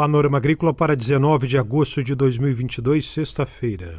Panorama 0.00 0.38
Agrícola 0.38 0.72
para 0.72 0.96
19 0.96 1.46
de 1.46 1.58
agosto 1.58 2.02
de 2.02 2.14
2022, 2.14 3.06
sexta-feira. 3.06 3.98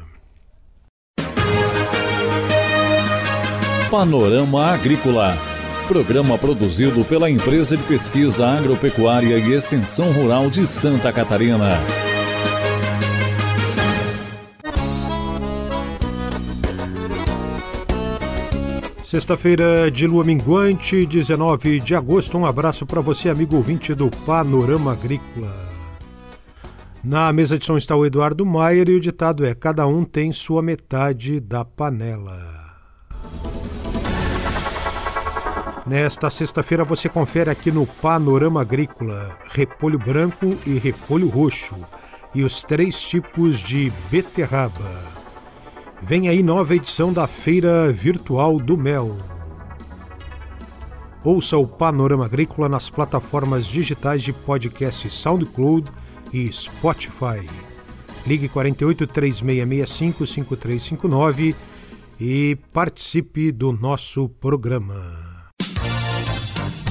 Panorama 3.92 4.72
Agrícola. 4.72 5.38
Programa 5.88 6.40
produzido 6.40 7.06
pela 7.06 7.30
Empresa 7.30 7.78
de 7.78 7.84
Pesquisa 7.84 8.48
Agropecuária 8.48 9.38
e 9.38 9.54
Extensão 9.54 10.12
Rural 10.12 10.50
de 10.50 10.66
Santa 10.66 11.14
Catarina. 11.14 11.78
Sexta-feira 19.06 19.92
de 19.92 20.08
lua 20.08 20.24
minguante, 20.24 21.06
19 21.06 21.80
de 21.80 21.94
agosto. 21.94 22.40
Um 22.40 22.48
abraço 22.48 22.88
para 22.88 23.02
você, 23.02 23.30
amigo 23.30 23.56
ouvinte 23.56 23.94
do 23.94 24.10
Panorama 24.26 24.94
Agrícola. 24.94 25.71
Na 27.04 27.34
mesa 27.34 27.58
de 27.58 27.66
som 27.66 27.78
está 27.78 27.96
o 27.96 28.06
Eduardo 28.06 28.46
Maier 28.46 28.88
e 28.88 28.96
o 28.96 29.00
ditado 29.00 29.44
é: 29.44 29.56
Cada 29.56 29.88
um 29.88 30.06
tem 30.06 30.32
sua 30.32 30.62
metade 30.62 31.40
da 31.40 31.66
panela. 31.66 32.62
Nesta 35.88 36.30
sexta-feira 36.30 36.84
você 36.84 37.10
confere 37.10 37.50
aqui 37.50 37.72
no 37.72 37.88
Panorama 37.88 38.62
Agrícola 38.62 39.36
repolho 39.50 39.98
branco 39.98 40.56
e 40.64 40.78
repolho 40.78 41.28
roxo 41.28 41.76
e 42.36 42.44
os 42.44 42.62
três 42.62 43.02
tipos 43.02 43.58
de 43.58 43.92
beterraba. 44.12 45.12
Vem 46.04 46.30
aí 46.30 46.44
nova 46.44 46.76
edição 46.76 47.12
da 47.12 47.26
Feira 47.26 47.92
Virtual 47.92 48.58
do 48.58 48.78
Mel. 48.78 49.18
Ouça 51.24 51.58
o 51.58 51.66
Panorama 51.66 52.26
Agrícola 52.26 52.70
nas 52.70 52.92
plataformas 52.92 53.66
digitais 53.66 54.22
de 54.22 54.32
podcast 54.32 55.10
SoundCloud 55.10 55.92
e 56.34 56.52
Spotify. 56.52 57.48
Ligue 58.26 58.48
48 58.50 59.08
3665 59.08 60.26
5359 60.26 61.56
e 62.20 62.58
participe 62.72 63.52
do 63.52 63.72
nosso 63.72 64.30
programa. 64.30 65.50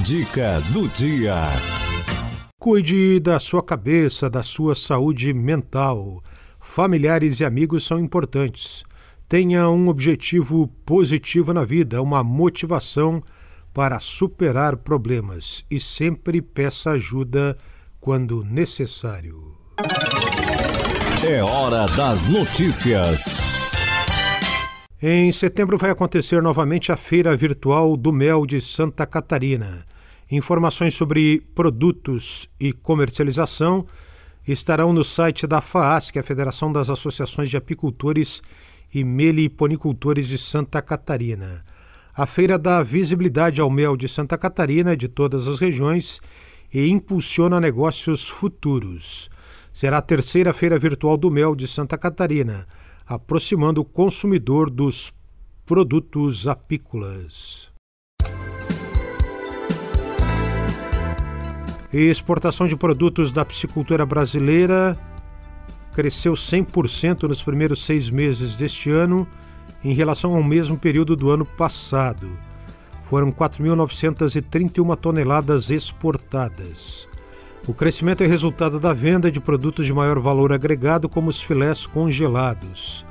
Dica 0.03 0.59
do 0.73 0.87
dia. 0.89 1.49
Cuide 2.59 3.19
da 3.19 3.39
sua 3.39 3.63
cabeça, 3.63 4.29
da 4.29 4.43
sua 4.43 4.75
saúde 4.75 5.33
mental. 5.33 6.21
Familiares 6.59 7.39
e 7.39 7.45
amigos 7.45 7.85
são 7.85 7.99
importantes 7.99 8.83
Tenha 9.31 9.69
um 9.69 9.87
objetivo 9.87 10.67
positivo 10.85 11.53
na 11.53 11.63
vida, 11.63 12.01
uma 12.01 12.21
motivação 12.21 13.23
para 13.73 13.97
superar 13.97 14.75
problemas 14.75 15.63
e 15.71 15.79
sempre 15.79 16.41
peça 16.41 16.91
ajuda 16.91 17.57
quando 18.01 18.43
necessário. 18.43 19.55
É 21.23 21.43
hora 21.43 21.85
das 21.95 22.25
notícias. 22.25 23.73
Em 24.99 25.31
setembro 25.31 25.77
vai 25.77 25.91
acontecer 25.91 26.41
novamente 26.41 26.91
a 26.91 26.97
Feira 26.97 27.37
Virtual 27.37 27.95
do 27.95 28.11
Mel 28.11 28.47
de 28.47 28.59
Santa 28.59 29.05
Catarina. 29.05 29.85
Informações 30.31 30.95
sobre 30.95 31.41
produtos 31.53 32.49
e 32.59 32.73
comercialização 32.73 33.85
estarão 34.47 34.91
no 34.91 35.03
site 35.03 35.45
da 35.45 35.61
FAAS, 35.61 36.09
que 36.09 36.17
é 36.17 36.21
a 36.21 36.23
Federação 36.23 36.73
das 36.73 36.89
Associações 36.89 37.51
de 37.51 37.57
Apicultores 37.57 38.41
e 38.91 39.03
meliponicultores 39.03 40.27
de 40.27 40.39
Santa 40.39 40.81
Catarina. 40.81 41.63
A 42.15 42.25
feira 42.25 42.57
dá 42.57 42.81
visibilidade 42.81 43.61
ao 43.61 43.69
mel 43.69 43.95
de 43.95 44.09
Santa 44.09 44.37
Catarina 44.37 44.97
de 44.97 45.07
todas 45.07 45.47
as 45.47 45.59
regiões 45.59 46.19
e 46.73 46.89
impulsiona 46.89 47.59
negócios 47.59 48.27
futuros. 48.27 49.29
Será 49.73 49.97
a 49.97 50.01
terceira 50.01 50.53
feira 50.53 50.77
virtual 50.77 51.17
do 51.17 51.31
mel 51.31 51.55
de 51.55 51.67
Santa 51.67 51.97
Catarina, 51.97 52.67
aproximando 53.05 53.81
o 53.81 53.85
consumidor 53.85 54.69
dos 54.69 55.13
produtos 55.65 56.47
apícolas. 56.47 57.69
Exportação 61.93 62.67
de 62.67 62.75
produtos 62.75 63.33
da 63.33 63.43
piscicultura 63.43 64.05
brasileira 64.05 64.97
cresceu 65.93 66.33
100% 66.33 67.23
nos 67.23 67.43
primeiros 67.43 67.85
seis 67.85 68.09
meses 68.09 68.55
deste 68.55 68.89
ano 68.89 69.27
em 69.83 69.93
relação 69.93 70.33
ao 70.35 70.43
mesmo 70.43 70.77
período 70.77 71.17
do 71.17 71.29
ano 71.29 71.45
passado. 71.45 72.29
Foram 73.11 73.29
4.931 73.29 74.95
toneladas 74.95 75.69
exportadas. 75.69 77.09
O 77.67 77.73
crescimento 77.73 78.23
é 78.23 78.25
resultado 78.25 78.79
da 78.79 78.93
venda 78.93 79.29
de 79.29 79.37
produtos 79.37 79.85
de 79.85 79.91
maior 79.91 80.17
valor 80.17 80.53
agregado, 80.53 81.09
como 81.09 81.29
os 81.29 81.41
filés 81.41 81.85
congelados. 81.85 83.05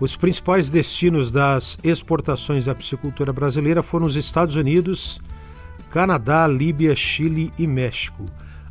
Os 0.00 0.16
principais 0.16 0.70
destinos 0.70 1.30
das 1.30 1.76
exportações 1.84 2.64
da 2.64 2.74
piscicultura 2.74 3.30
brasileira 3.30 3.82
foram 3.82 4.06
os 4.06 4.16
Estados 4.16 4.56
Unidos, 4.56 5.20
Canadá, 5.90 6.46
Líbia, 6.46 6.96
Chile 6.96 7.52
e 7.58 7.66
México. 7.66 8.24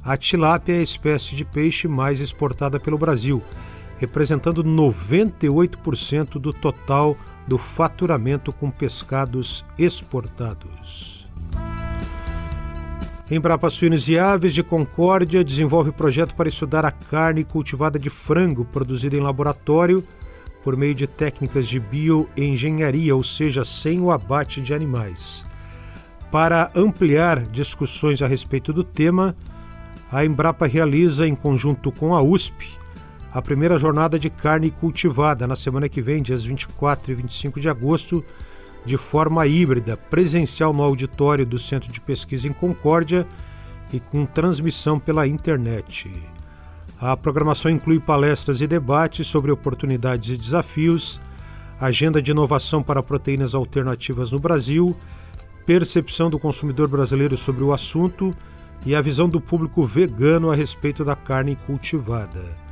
A 0.04 0.18
tilápia 0.18 0.74
é 0.74 0.80
a 0.80 0.82
espécie 0.82 1.36
de 1.36 1.46
peixe 1.46 1.88
mais 1.88 2.20
exportada 2.20 2.80
pelo 2.80 2.98
Brasil, 2.98 3.44
representando 4.00 4.64
98% 4.64 6.40
do 6.40 6.52
total 6.52 7.16
do 7.48 7.58
faturamento 7.58 8.52
com 8.52 8.70
pescados 8.70 9.64
exportados. 9.78 11.26
Embrapa 13.30 13.70
Suínos 13.70 14.08
e 14.08 14.18
Aves 14.18 14.54
de 14.54 14.64
Concórdia 14.64 15.44
desenvolve 15.44 15.92
projeto 15.92 16.34
para 16.34 16.48
estudar 16.48 16.86
a 16.86 16.92
carne 16.92 17.44
cultivada 17.44 18.00
de 18.00 18.10
frango 18.10 18.64
produzida 18.64 19.18
em 19.18 19.20
laboratório 19.20 20.04
por 20.64 20.78
meio 20.78 20.96
de 20.96 21.08
técnicas 21.08 21.68
de 21.68 21.80
bioengenharia, 21.80 23.16
ou 23.16 23.24
seja, 23.24 23.66
sem 23.66 24.00
o 24.00 24.12
abate 24.12 24.62
de 24.62 24.74
animais. 24.74 25.46
Para 26.32 26.72
ampliar 26.76 27.42
discussões 27.42 28.22
a 28.22 28.28
respeito 28.28 28.74
do 28.74 28.84
tema, 28.84 29.36
a 30.12 30.24
Embrapa 30.26 30.66
realiza, 30.66 31.28
em 31.28 31.36
conjunto 31.36 31.92
com 31.92 32.14
a 32.16 32.22
USP, 32.22 32.78
a 33.38 33.42
primeira 33.42 33.78
jornada 33.78 34.18
de 34.18 34.32
carne 34.32 34.72
cultivada 34.72 35.46
na 35.46 35.56
semana 35.56 35.88
que 35.88 36.02
vem, 36.02 36.24
dias 36.24 36.44
24 36.44 37.12
e 37.12 37.14
25 37.14 37.60
de 37.60 37.70
agosto, 37.70 38.26
de 38.84 38.98
forma 38.98 39.46
híbrida, 39.46 39.96
presencial 39.96 40.74
no 40.74 40.82
auditório 40.82 41.46
do 41.46 41.60
Centro 41.60 41.94
de 41.94 42.02
Pesquisa 42.02 42.48
em 42.48 42.52
Concórdia 42.52 43.28
e 43.94 44.00
com 44.00 44.26
transmissão 44.26 44.98
pela 44.98 45.28
internet. 45.28 46.12
A 47.00 47.16
programação 47.16 47.70
inclui 47.70 48.00
palestras 48.00 48.60
e 48.60 48.66
debates 48.66 49.28
sobre 49.28 49.52
oportunidades 49.52 50.32
e 50.32 50.36
desafios, 50.36 51.22
agenda 51.80 52.20
de 52.20 52.32
inovação 52.32 52.82
para 52.82 53.04
proteínas 53.04 53.54
alternativas 53.54 54.32
no 54.32 54.40
Brasil, 54.40 54.98
percepção 55.64 56.28
do 56.28 56.40
consumidor 56.40 56.88
brasileiro 56.88 57.38
sobre 57.38 57.64
o 57.64 57.72
assunto 57.72 58.34
e 58.84 58.96
a 58.96 59.02
visão 59.02 59.30
do 59.30 59.40
público 59.40 59.84
vegano 59.84 60.50
a 60.50 60.56
respeito 60.56 61.06
da 61.06 61.16
carne 61.16 61.56
cultivada. 61.68 62.66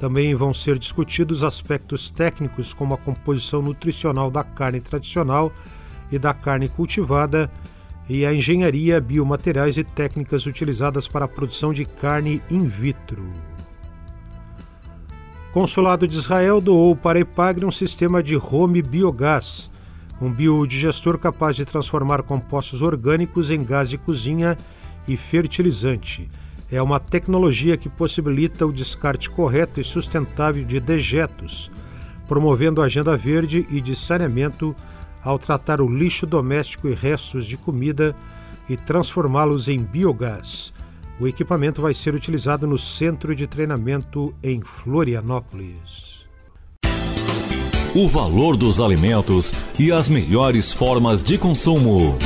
Também 0.00 0.34
vão 0.34 0.54
ser 0.54 0.78
discutidos 0.78 1.44
aspectos 1.44 2.10
técnicos 2.10 2.72
como 2.72 2.94
a 2.94 2.98
composição 2.98 3.60
nutricional 3.60 4.30
da 4.30 4.42
carne 4.42 4.80
tradicional 4.80 5.52
e 6.10 6.18
da 6.18 6.32
carne 6.32 6.68
cultivada 6.68 7.50
e 8.08 8.24
a 8.24 8.32
engenharia, 8.32 8.98
biomateriais 8.98 9.76
e 9.76 9.84
técnicas 9.84 10.46
utilizadas 10.46 11.06
para 11.06 11.26
a 11.26 11.28
produção 11.28 11.72
de 11.72 11.84
carne 11.84 12.42
in 12.50 12.66
vitro. 12.66 13.30
Consulado 15.52 16.08
de 16.08 16.16
Israel 16.16 16.62
doou 16.62 16.96
para 16.96 17.18
a 17.18 17.22
Epagre 17.22 17.66
um 17.66 17.70
sistema 17.70 18.22
de 18.22 18.36
home 18.36 18.80
biogás, 18.80 19.70
um 20.20 20.32
biodigestor 20.32 21.18
capaz 21.18 21.56
de 21.56 21.66
transformar 21.66 22.22
compostos 22.22 22.80
orgânicos 22.80 23.50
em 23.50 23.62
gás 23.62 23.90
de 23.90 23.98
cozinha 23.98 24.56
e 25.06 25.16
fertilizante. 25.16 26.30
É 26.72 26.80
uma 26.80 27.00
tecnologia 27.00 27.76
que 27.76 27.88
possibilita 27.88 28.64
o 28.64 28.72
descarte 28.72 29.28
correto 29.28 29.80
e 29.80 29.84
sustentável 29.84 30.64
de 30.64 30.78
dejetos, 30.78 31.70
promovendo 32.28 32.80
a 32.80 32.84
agenda 32.84 33.16
verde 33.16 33.66
e 33.70 33.80
de 33.80 33.96
saneamento 33.96 34.74
ao 35.22 35.38
tratar 35.38 35.80
o 35.80 35.88
lixo 35.88 36.26
doméstico 36.26 36.88
e 36.88 36.94
restos 36.94 37.44
de 37.46 37.56
comida 37.56 38.14
e 38.68 38.76
transformá-los 38.76 39.68
em 39.68 39.80
biogás. 39.80 40.72
O 41.18 41.26
equipamento 41.26 41.82
vai 41.82 41.92
ser 41.92 42.14
utilizado 42.14 42.66
no 42.66 42.78
centro 42.78 43.34
de 43.34 43.46
treinamento 43.46 44.32
em 44.42 44.62
Florianópolis. 44.62 46.20
O 47.94 48.08
valor 48.08 48.56
dos 48.56 48.80
alimentos 48.80 49.52
e 49.76 49.90
as 49.90 50.08
melhores 50.08 50.72
formas 50.72 51.24
de 51.24 51.36
consumo. 51.36 52.16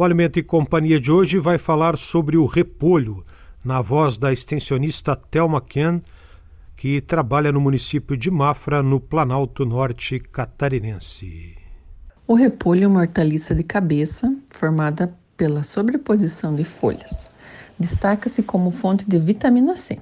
O 0.00 0.02
Alimento 0.02 0.38
e 0.38 0.42
Companhia 0.42 0.98
de 0.98 1.12
hoje 1.12 1.38
vai 1.38 1.58
falar 1.58 1.98
sobre 1.98 2.38
o 2.38 2.46
repolho, 2.46 3.22
na 3.62 3.82
voz 3.82 4.16
da 4.16 4.32
extensionista 4.32 5.14
Thelma 5.14 5.60
Ken, 5.60 6.00
que 6.74 7.02
trabalha 7.02 7.52
no 7.52 7.60
município 7.60 8.16
de 8.16 8.30
Mafra, 8.30 8.82
no 8.82 8.98
Planalto 8.98 9.66
Norte 9.66 10.18
catarinense. 10.18 11.54
O 12.26 12.32
repolho 12.32 12.84
é 12.84 12.86
uma 12.86 13.00
hortaliça 13.00 13.54
de 13.54 13.62
cabeça 13.62 14.34
formada 14.48 15.14
pela 15.36 15.62
sobreposição 15.62 16.56
de 16.56 16.64
folhas. 16.64 17.26
Destaca-se 17.78 18.42
como 18.42 18.70
fonte 18.70 19.06
de 19.06 19.18
vitamina 19.18 19.76
C. 19.76 19.98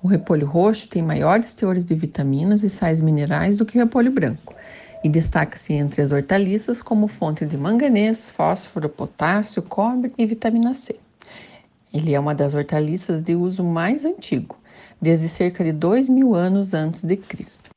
O 0.00 0.06
repolho 0.06 0.46
roxo 0.46 0.88
tem 0.88 1.02
maiores 1.02 1.52
teores 1.52 1.84
de 1.84 1.96
vitaminas 1.96 2.62
e 2.62 2.70
sais 2.70 3.00
minerais 3.00 3.56
do 3.56 3.66
que 3.66 3.76
o 3.76 3.80
repolho 3.80 4.12
branco 4.12 4.54
e 5.06 5.08
destaca-se 5.08 5.72
entre 5.72 6.02
as 6.02 6.10
hortaliças 6.10 6.82
como 6.82 7.06
fonte 7.06 7.46
de 7.46 7.56
manganês, 7.56 8.28
fósforo, 8.28 8.88
potássio, 8.88 9.62
cobre 9.62 10.12
e 10.18 10.26
vitamina 10.26 10.74
C. 10.74 10.96
Ele 11.94 12.12
é 12.12 12.18
uma 12.18 12.34
das 12.34 12.54
hortaliças 12.54 13.22
de 13.22 13.36
uso 13.36 13.62
mais 13.62 14.04
antigo, 14.04 14.58
desde 15.00 15.28
cerca 15.28 15.62
de 15.62 15.70
dois 15.70 16.08
mil 16.08 16.34
anos 16.34 16.74
antes 16.74 17.04
de 17.04 17.16
Cristo. 17.16 17.70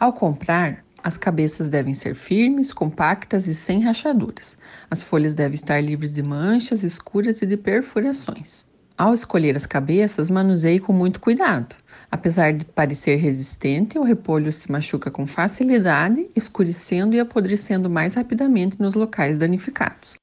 Ao 0.00 0.10
comprar, 0.10 0.82
as 1.04 1.18
cabeças 1.18 1.68
devem 1.68 1.92
ser 1.92 2.14
firmes, 2.14 2.72
compactas 2.72 3.46
e 3.46 3.54
sem 3.54 3.82
rachaduras. 3.82 4.56
As 4.90 5.02
folhas 5.02 5.34
devem 5.34 5.54
estar 5.54 5.82
livres 5.82 6.14
de 6.14 6.22
manchas 6.22 6.82
escuras 6.82 7.42
e 7.42 7.46
de 7.46 7.58
perfurações. 7.58 8.64
Ao 8.96 9.12
escolher 9.12 9.54
as 9.54 9.66
cabeças, 9.66 10.30
manuseie 10.30 10.80
com 10.80 10.94
muito 10.94 11.20
cuidado. 11.20 11.76
Apesar 12.10 12.52
de 12.52 12.64
parecer 12.64 13.16
resistente, 13.16 13.98
o 13.98 14.02
repolho 14.02 14.50
se 14.50 14.70
machuca 14.72 15.10
com 15.10 15.26
facilidade, 15.26 16.26
escurecendo 16.34 17.14
e 17.14 17.20
apodrecendo 17.20 17.90
mais 17.90 18.14
rapidamente 18.14 18.80
nos 18.80 18.94
locais 18.94 19.38
danificados. 19.38 20.14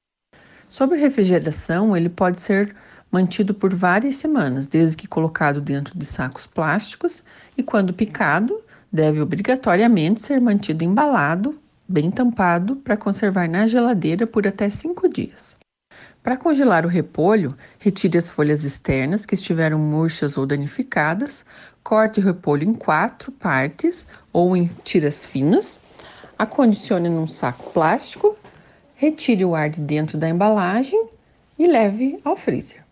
Sobre 0.68 0.98
refrigeração, 0.98 1.96
ele 1.96 2.08
pode 2.08 2.40
ser 2.40 2.74
mantido 3.10 3.54
por 3.54 3.72
várias 3.72 4.16
semanas, 4.16 4.66
desde 4.66 4.96
que 4.96 5.06
colocado 5.06 5.60
dentro 5.60 5.96
de 5.96 6.04
sacos 6.04 6.46
plásticos 6.46 7.22
e, 7.56 7.62
quando 7.62 7.94
picado, 7.94 8.60
deve 8.92 9.20
obrigatoriamente 9.20 10.20
ser 10.20 10.40
mantido 10.40 10.82
embalado, 10.82 11.56
bem 11.88 12.10
tampado, 12.10 12.76
para 12.76 12.96
conservar 12.96 13.48
na 13.48 13.66
geladeira 13.66 14.26
por 14.26 14.44
até 14.46 14.68
cinco 14.68 15.08
dias. 15.08 15.55
Para 16.26 16.36
congelar 16.36 16.84
o 16.84 16.88
repolho, 16.88 17.56
retire 17.78 18.18
as 18.18 18.28
folhas 18.28 18.64
externas 18.64 19.24
que 19.24 19.34
estiveram 19.34 19.78
murchas 19.78 20.36
ou 20.36 20.44
danificadas, 20.44 21.44
corte 21.84 22.18
o 22.18 22.22
repolho 22.24 22.64
em 22.64 22.74
quatro 22.74 23.30
partes 23.30 24.08
ou 24.32 24.56
em 24.56 24.68
tiras 24.82 25.24
finas, 25.24 25.78
acondicione 26.36 27.08
num 27.08 27.28
saco 27.28 27.70
plástico, 27.70 28.36
retire 28.96 29.44
o 29.44 29.54
ar 29.54 29.70
de 29.70 29.80
dentro 29.80 30.18
da 30.18 30.28
embalagem 30.28 31.00
e 31.56 31.68
leve 31.68 32.18
ao 32.24 32.34
freezer. 32.34 32.84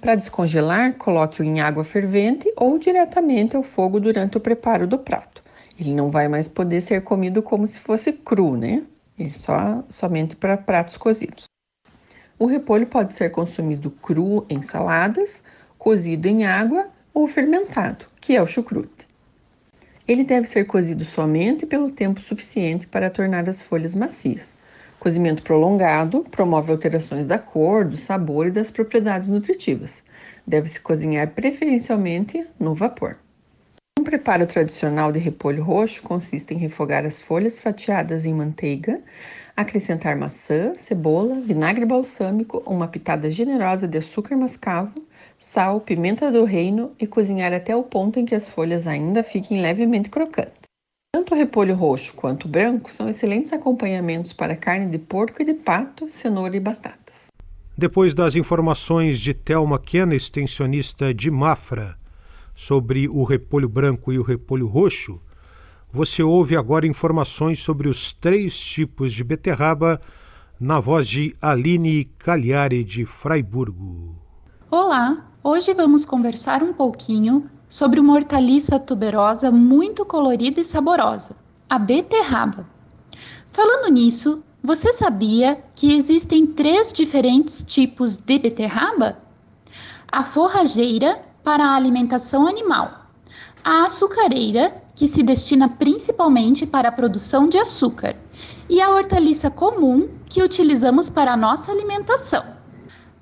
Para 0.00 0.14
descongelar, 0.14 0.92
coloque-o 0.98 1.44
em 1.44 1.60
água 1.60 1.82
fervente 1.82 2.48
ou 2.56 2.78
diretamente 2.78 3.56
ao 3.56 3.64
fogo 3.64 3.98
durante 3.98 4.36
o 4.36 4.40
preparo 4.40 4.86
do 4.86 4.98
prato. 4.98 5.42
Ele 5.76 5.92
não 5.92 6.12
vai 6.12 6.28
mais 6.28 6.46
poder 6.46 6.80
ser 6.80 7.02
comido 7.02 7.42
como 7.42 7.66
se 7.66 7.80
fosse 7.80 8.12
cru, 8.12 8.56
né? 8.56 8.84
Ele 9.18 9.32
só 9.32 9.82
somente 9.88 10.36
para 10.36 10.56
pratos 10.56 10.96
cozidos. 10.96 11.48
O 12.38 12.46
repolho 12.46 12.86
pode 12.86 13.12
ser 13.12 13.30
consumido 13.30 13.90
cru 13.90 14.46
em 14.48 14.62
saladas, 14.62 15.42
cozido 15.76 16.28
em 16.28 16.46
água 16.46 16.86
ou 17.12 17.26
fermentado, 17.26 18.06
que 18.20 18.36
é 18.36 18.40
o 18.40 18.46
chucrute. 18.46 19.08
Ele 20.06 20.22
deve 20.22 20.46
ser 20.46 20.64
cozido 20.64 21.04
somente 21.04 21.66
pelo 21.66 21.90
tempo 21.90 22.20
suficiente 22.20 22.86
para 22.86 23.10
tornar 23.10 23.48
as 23.48 23.60
folhas 23.60 23.94
macias. 23.94 24.56
Cozimento 25.00 25.42
prolongado 25.42 26.24
promove 26.30 26.72
alterações 26.72 27.26
da 27.26 27.38
cor, 27.38 27.84
do 27.84 27.96
sabor 27.96 28.46
e 28.46 28.50
das 28.50 28.70
propriedades 28.70 29.28
nutritivas. 29.28 30.02
Deve-se 30.46 30.80
cozinhar 30.80 31.28
preferencialmente 31.30 32.46
no 32.58 32.72
vapor. 32.72 33.16
Um 33.98 34.04
preparo 34.04 34.46
tradicional 34.46 35.12
de 35.12 35.18
repolho 35.18 35.62
roxo 35.62 36.02
consiste 36.02 36.54
em 36.54 36.56
refogar 36.56 37.04
as 37.04 37.20
folhas 37.20 37.60
fatiadas 37.60 38.24
em 38.24 38.32
manteiga, 38.32 39.00
acrescentar 39.58 40.14
maçã, 40.14 40.72
cebola, 40.76 41.40
vinagre 41.40 41.84
balsâmico, 41.84 42.62
uma 42.64 42.86
pitada 42.86 43.28
generosa 43.28 43.88
de 43.88 43.98
açúcar 43.98 44.36
mascavo, 44.36 45.04
sal, 45.36 45.80
pimenta 45.80 46.30
do 46.30 46.44
reino 46.44 46.92
e 46.96 47.08
cozinhar 47.08 47.52
até 47.52 47.74
o 47.74 47.82
ponto 47.82 48.20
em 48.20 48.24
que 48.24 48.36
as 48.36 48.46
folhas 48.46 48.86
ainda 48.86 49.24
fiquem 49.24 49.60
levemente 49.60 50.10
crocantes. 50.10 50.68
Tanto 51.12 51.34
o 51.34 51.36
repolho 51.36 51.74
roxo 51.74 52.14
quanto 52.14 52.44
o 52.44 52.48
branco 52.48 52.92
são 52.92 53.08
excelentes 53.08 53.52
acompanhamentos 53.52 54.32
para 54.32 54.54
carne 54.54 54.86
de 54.92 54.98
porco 54.98 55.42
e 55.42 55.44
de 55.44 55.54
pato, 55.54 56.08
cenoura 56.08 56.56
e 56.56 56.60
batatas. 56.60 57.26
Depois 57.76 58.14
das 58.14 58.36
informações 58.36 59.18
de 59.18 59.34
Thelma 59.34 59.80
Kena, 59.80 60.14
extensionista 60.14 61.12
de 61.12 61.32
Mafra, 61.32 61.96
sobre 62.54 63.08
o 63.08 63.24
repolho 63.24 63.68
branco 63.68 64.12
e 64.12 64.20
o 64.20 64.22
repolho 64.22 64.68
roxo, 64.68 65.20
você 65.90 66.22
ouve 66.22 66.54
agora 66.54 66.86
informações 66.86 67.60
sobre 67.60 67.88
os 67.88 68.12
três 68.12 68.58
tipos 68.58 69.12
de 69.12 69.24
beterraba 69.24 70.00
na 70.60 70.80
voz 70.80 71.08
de 71.08 71.34
Aline 71.40 72.04
Cagliari 72.18 72.84
de 72.84 73.06
Fraiburgo. 73.06 74.14
Olá, 74.70 75.26
hoje 75.42 75.72
vamos 75.72 76.04
conversar 76.04 76.62
um 76.62 76.74
pouquinho 76.74 77.48
sobre 77.70 78.00
uma 78.00 78.14
hortaliça 78.14 78.78
tuberosa 78.78 79.50
muito 79.50 80.04
colorida 80.04 80.60
e 80.60 80.64
saborosa, 80.64 81.34
a 81.70 81.78
beterraba. 81.78 82.66
Falando 83.50 83.90
nisso, 83.90 84.44
você 84.62 84.92
sabia 84.92 85.58
que 85.74 85.94
existem 85.94 86.46
três 86.46 86.92
diferentes 86.92 87.64
tipos 87.66 88.16
de 88.16 88.38
beterraba? 88.38 89.16
A 90.10 90.22
forrageira 90.22 91.22
para 91.42 91.64
a 91.64 91.76
alimentação 91.76 92.46
animal, 92.46 93.06
a 93.64 93.84
açucareira 93.84 94.82
que 94.98 95.06
se 95.06 95.22
destina 95.22 95.68
principalmente 95.68 96.66
para 96.66 96.88
a 96.88 96.92
produção 96.92 97.48
de 97.48 97.56
açúcar, 97.56 98.16
e 98.68 98.80
a 98.80 98.90
hortaliça 98.90 99.48
comum, 99.48 100.08
que 100.28 100.42
utilizamos 100.42 101.08
para 101.08 101.34
a 101.34 101.36
nossa 101.36 101.70
alimentação. 101.70 102.44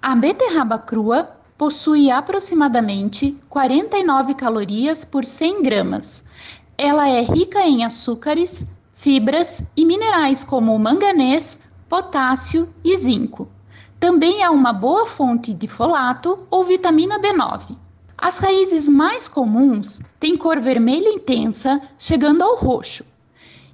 A 0.01 0.17
beterraba 0.17 0.79
crua 0.79 1.37
possui 1.59 2.11
aproximadamente 2.11 3.39
49 3.51 4.33
calorias 4.33 5.05
por 5.05 5.23
100 5.23 5.63
gramas. 5.63 6.25
Ela 6.79 7.11
é 7.11 7.21
rica 7.21 7.61
em 7.61 7.85
açúcares, 7.85 8.67
fibras 8.95 9.63
e 9.77 9.85
minerais 9.85 10.43
como 10.43 10.79
manganês, 10.79 11.61
potássio 11.91 12.71
e 12.83 12.97
zinco. 12.97 13.49
Também 14.01 14.43
é 14.43 14.49
uma 14.49 14.73
boa 14.73 15.05
fonte 15.05 15.53
de 15.53 15.69
folato 15.69 16.39
ou 16.51 16.65
vitamina 16.65 17.21
B9. 17.21 17.77
As 18.19 18.39
raízes 18.39 18.89
mais 18.89 19.29
comuns 19.29 20.01
têm 20.19 20.39
cor 20.39 20.59
vermelha 20.59 21.11
intensa, 21.11 21.83
chegando 21.99 22.43
ao 22.43 22.57
roxo. 22.57 23.05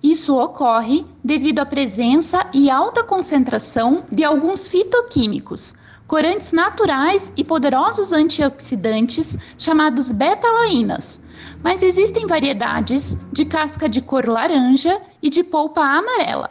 Isso 0.02 0.36
ocorre 0.36 1.06
devido 1.22 1.60
à 1.60 1.66
presença 1.66 2.44
e 2.52 2.68
alta 2.68 3.04
concentração 3.04 4.04
de 4.10 4.24
alguns 4.24 4.66
fitoquímicos, 4.66 5.74
corantes 6.08 6.50
naturais 6.50 7.32
e 7.36 7.44
poderosos 7.44 8.12
antioxidantes 8.12 9.38
chamados 9.56 10.10
beta-lainas. 10.10 11.20
Mas 11.62 11.84
existem 11.84 12.26
variedades 12.26 13.16
de 13.32 13.44
casca 13.44 13.88
de 13.88 14.02
cor 14.02 14.28
laranja 14.28 15.00
e 15.22 15.30
de 15.30 15.44
polpa 15.44 15.82
amarela. 15.82 16.50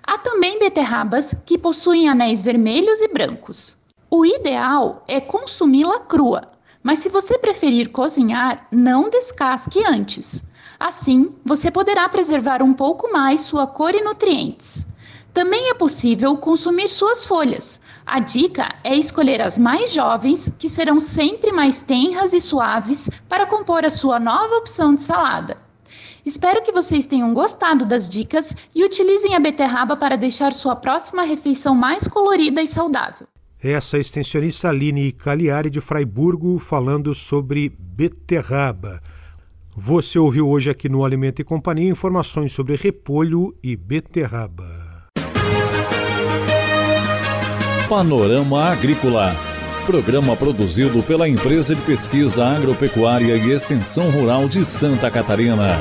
Há 0.00 0.16
também 0.18 0.60
beterrabas 0.60 1.34
que 1.44 1.58
possuem 1.58 2.08
anéis 2.08 2.40
vermelhos 2.40 3.00
e 3.00 3.08
brancos. 3.08 3.76
O 4.08 4.24
ideal 4.24 5.02
é 5.08 5.20
consumi-la 5.20 5.98
crua, 5.98 6.55
mas 6.86 7.00
se 7.00 7.08
você 7.08 7.36
preferir 7.36 7.90
cozinhar, 7.90 8.68
não 8.70 9.10
descasque 9.10 9.82
antes. 9.84 10.48
Assim, 10.78 11.34
você 11.44 11.68
poderá 11.68 12.08
preservar 12.08 12.62
um 12.62 12.72
pouco 12.72 13.12
mais 13.12 13.40
sua 13.40 13.66
cor 13.66 13.92
e 13.92 14.00
nutrientes. 14.00 14.86
Também 15.34 15.68
é 15.68 15.74
possível 15.74 16.36
consumir 16.36 16.86
suas 16.86 17.26
folhas. 17.26 17.80
A 18.06 18.20
dica 18.20 18.72
é 18.84 18.94
escolher 18.94 19.42
as 19.42 19.58
mais 19.58 19.92
jovens, 19.92 20.48
que 20.60 20.68
serão 20.68 21.00
sempre 21.00 21.50
mais 21.50 21.80
tenras 21.80 22.32
e 22.32 22.40
suaves, 22.40 23.10
para 23.28 23.46
compor 23.46 23.84
a 23.84 23.90
sua 23.90 24.20
nova 24.20 24.54
opção 24.54 24.94
de 24.94 25.02
salada. 25.02 25.58
Espero 26.24 26.62
que 26.62 26.70
vocês 26.70 27.04
tenham 27.04 27.34
gostado 27.34 27.84
das 27.84 28.08
dicas 28.08 28.54
e 28.72 28.84
utilizem 28.84 29.34
a 29.34 29.40
beterraba 29.40 29.96
para 29.96 30.14
deixar 30.14 30.52
sua 30.52 30.76
próxima 30.76 31.24
refeição 31.24 31.74
mais 31.74 32.06
colorida 32.06 32.62
e 32.62 32.68
saudável. 32.68 33.26
Essa 33.68 33.98
extensionista 33.98 34.68
Aline 34.68 35.10
Cagliari 35.10 35.68
de 35.68 35.80
Fraiburgo 35.80 36.56
falando 36.56 37.12
sobre 37.12 37.68
beterraba. 37.76 39.02
Você 39.76 40.20
ouviu 40.20 40.48
hoje 40.48 40.70
aqui 40.70 40.88
no 40.88 41.04
Alimento 41.04 41.42
e 41.42 41.44
Companhia 41.44 41.90
informações 41.90 42.52
sobre 42.52 42.76
repolho 42.76 43.56
e 43.64 43.74
beterraba. 43.74 45.08
Panorama 47.88 48.70
Agrícola. 48.70 49.34
Programa 49.84 50.36
produzido 50.36 51.02
pela 51.02 51.28
Empresa 51.28 51.74
de 51.74 51.82
Pesquisa 51.82 52.46
Agropecuária 52.46 53.36
e 53.36 53.50
Extensão 53.50 54.12
Rural 54.12 54.48
de 54.48 54.64
Santa 54.64 55.10
Catarina. 55.10 55.76